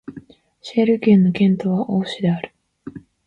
[0.63, 2.55] ジェール県の県都はオーシュである